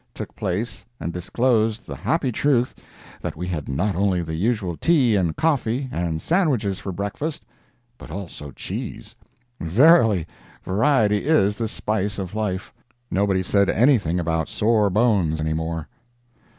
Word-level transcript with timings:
took 0.15 0.35
place 0.35 0.83
and 0.99 1.13
disclosed 1.13 1.85
the 1.85 1.95
happy 1.95 2.31
truth 2.31 2.73
that 3.21 3.35
we 3.35 3.45
had 3.45 3.69
not 3.69 3.95
only 3.95 4.23
the 4.23 4.33
usual 4.33 4.75
tea 4.75 5.15
and 5.15 5.35
coffee 5.37 5.87
and 5.91 6.23
sandwiches 6.23 6.79
for 6.79 6.91
breakfast, 6.91 7.45
but 7.99 8.09
also 8.09 8.49
cheese! 8.49 9.13
Verily, 9.59 10.25
variety 10.63 11.27
is 11.27 11.55
the 11.55 11.67
spice 11.67 12.17
of 12.17 12.33
life. 12.33 12.73
Nobody 13.11 13.43
said 13.43 13.69
anything 13.69 14.19
about 14.19 14.49
sore 14.49 14.89
bones 14.89 15.39
anymore. 15.39 15.87